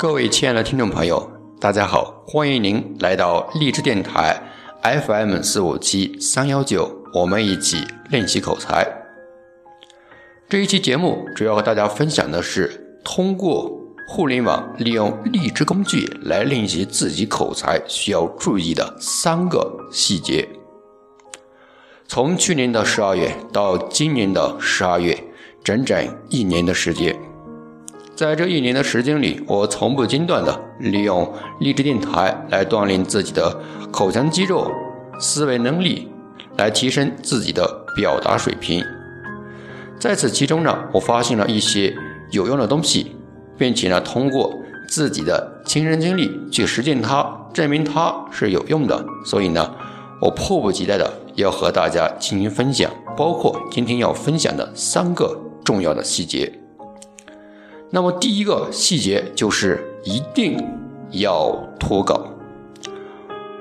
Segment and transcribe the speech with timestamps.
[0.00, 1.30] 各位亲爱的听众朋友，
[1.60, 4.34] 大家好，欢迎您来到励志电台
[4.82, 8.82] FM 四五七三幺九，我们一起练习口才。
[10.48, 13.70] 这一期节目主要和大家分享的是通过
[14.08, 20.48] 互联网利用励志工具来练习自己口才需要注意的三个细节。
[22.08, 25.22] 从去年的十二月到今年的十二月，
[25.62, 27.14] 整整一年的时间。
[28.20, 33.58] 在这一年的时间里，我从不间断地利用励志电台来锻炼自己的
[33.90, 34.70] 口腔肌肉、
[35.18, 36.06] 思维能力，
[36.58, 38.84] 来提升自己的表达水平。
[39.98, 41.96] 在此其中呢，我发现了一些
[42.30, 43.16] 有用的东西，
[43.56, 44.54] 并且呢，通过
[44.86, 49.02] 自己的亲身经历去实践它，证明它是有用的。
[49.24, 49.74] 所以呢，
[50.20, 56.59] 我迫不及待的要和大家进行分享，包括今天要分享的三个重要的细节。
[57.92, 60.64] 那么第一个细节就是一定
[61.10, 62.24] 要脱稿。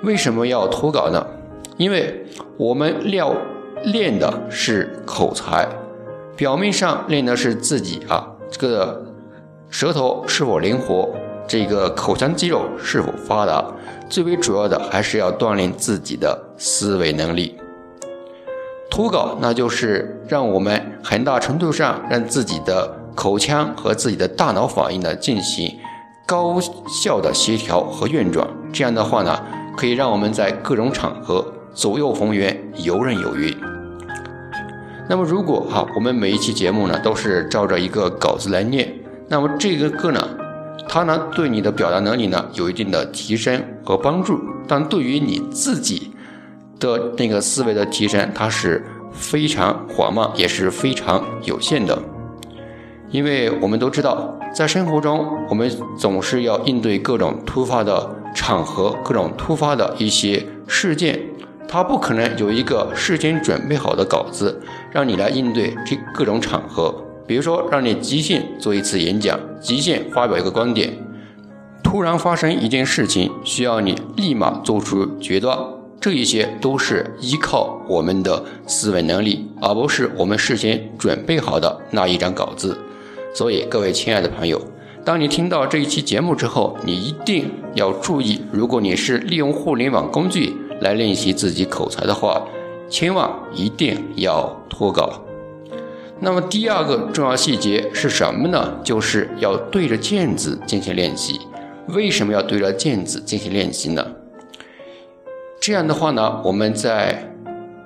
[0.03, 1.25] 为什么要脱稿呢？
[1.77, 3.35] 因为我们要
[3.85, 5.67] 练的是口才，
[6.35, 9.03] 表面上练的是自己啊这个
[9.71, 11.09] 舌头是否灵活，
[11.47, 13.65] 这个口腔肌肉是否发达，
[14.07, 17.57] 最为主要的还是要锻炼自己的思维能力。
[18.91, 22.98] 脱稿那就是让我们很大程度上让自己的。
[23.19, 25.77] 口腔和自己的大脑反应呢进行
[26.25, 29.37] 高效的协调和运转，这样的话呢，
[29.75, 33.53] 可以让我们在各种场合左右逢源，游刃有余。
[35.09, 38.89] 那么如果哈，我们每一期节目呢都是照着一个稿子来念，
[39.27, 40.25] 那么这个课呢，
[40.87, 46.13] 它呢对你的表达能力呢有一定的提升和帮助，但对于你自己
[46.79, 48.81] 的那个思维的提升，它是
[49.11, 52.01] 非常缓慢，也是非常有限的。
[53.11, 61.19] 因为我们都知道，在生活中，我们总是要应对各种突发的场合、各种突发的一些事件，
[61.67, 64.61] 它不可能有一个事先准备好的稿子
[64.91, 66.93] 让你来应对这各种场合。
[67.25, 70.93] 比如说，让你即兴做一次演讲，即兴发表一个观点，
[71.83, 75.57] 突然发生一件事情需要你立马做出决断，
[75.99, 82.77] 这一些都是依靠我们的思维能力，而不是我们事先准备好的那一张稿子。
[83.33, 84.61] 所以，各位亲爱的朋友，
[85.05, 92.45] 当你听到这一期节目之后，你一定要注意，如果你是利用互联网工具来练习自己口才的话，
[92.89, 95.21] 千万一定要脱稿。
[96.19, 98.79] 那么，第二个重要细节是什么呢？
[98.83, 101.39] 就是要对着镜子进行练习。
[101.89, 104.05] 为什么要对着镜子进行练习呢？
[105.61, 107.31] 这样的话呢，我们在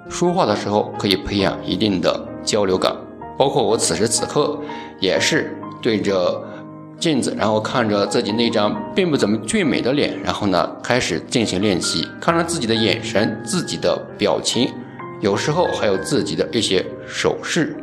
[0.09, 2.95] 说话的时候可以培养一定的交流感。
[3.35, 4.59] 包括我此时此刻，
[5.03, 6.41] 也是对着
[6.97, 14.69] 镜子，然后看着自己那张并不怎么俊美的脸，然后呢开始进行练习，看着自己的眼神、自己的表情，
[15.19, 17.75] 有时候还有自己的一些手势。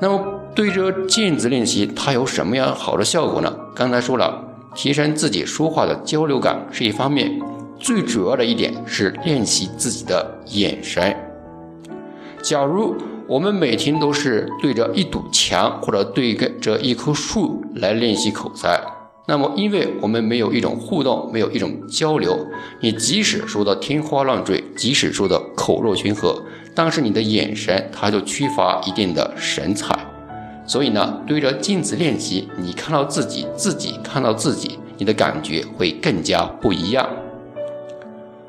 [0.00, 3.56] 那么对着镜子练习，它有什么样好的效果呢？
[3.72, 4.42] 刚才说了，
[4.74, 7.38] 提升自己说话的交流感是一方面，
[7.78, 11.14] 最主要的一点是练习自己的眼神。
[12.42, 12.96] 假如
[13.30, 18.82] 我们每天都是对着一堵墙或者对着一棵树来练习口才，
[19.28, 22.36] 那么因为我们没有一种互动，没有一种交流，
[22.80, 26.42] 你即使说的天花乱坠，即使说的口若悬河，
[26.74, 29.96] 但是你的眼神它就缺乏一定的神采。
[30.66, 37.08] 所以呢，对着镜子练习，你看到自己，自己看到自己，你的感觉会更加不一样。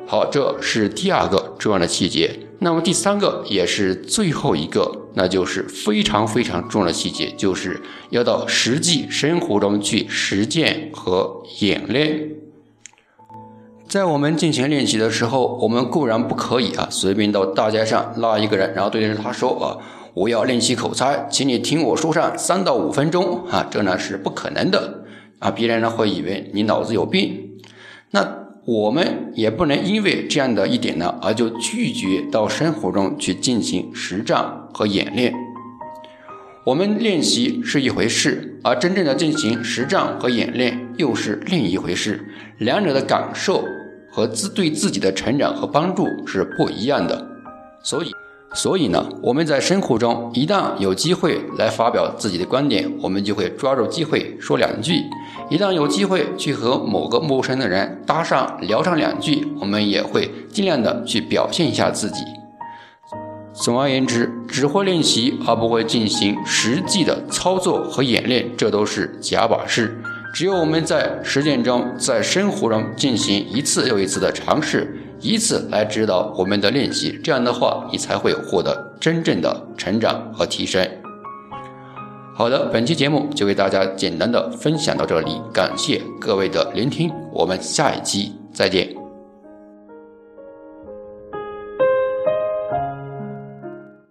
[0.07, 2.47] 好，这是第二个重要的细节。
[2.63, 12.29] 那么第三个也是最后一个，那就是非常非常重要的细节，就是要到实际生活中去实践和演练。
[13.87, 19.81] 在我们进行练习的时候，我们固然不可以啊，随便到大街上拉一个人，然后对着他说啊，
[20.13, 25.03] 我要练习口才，请你听我说上三到五分钟啊，这呢是不可能的
[25.39, 27.57] 啊，别人呢会以为你脑子有病。
[28.11, 28.40] 那。
[28.65, 35.33] 我们也不能因为这样的一点呢，而就拒绝到生活中去进行实战和演练。
[36.63, 42.23] 我们练习是一回事，而真正的进行实战和演练又是另一回事，
[42.59, 43.63] 两者的感受
[44.11, 47.27] 和自对自己的成长和帮助是不一样的。
[47.81, 48.11] 所以。
[48.53, 54.95] 所以呢，我们在生活中一旦有机会来发表自己的观点，我们就会抓住机会说两句；
[55.49, 62.23] 一旦有机会去和某个陌生的人搭上聊上两句，我们也会尽量的去表现一下自己。
[63.53, 69.97] 总而言之，只会练习而不会进行实际的操作和演练，这都是假把式。
[70.33, 80.87] 只有我们在实践中，在生活中进行一次又一次的尝试，以此来指导我们的练习，这样的话，你才会获得真正的成长和提升。
[82.35, 89.00] 好的，本期节目就为大家简单的分享到这里，感谢各位的聆听，我们下一期再见。